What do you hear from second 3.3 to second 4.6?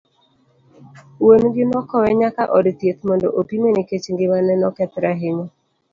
opime nikech ng'imane